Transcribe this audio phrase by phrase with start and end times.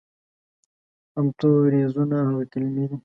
[1.15, 2.97] همتوریزونه هغه کلمې دي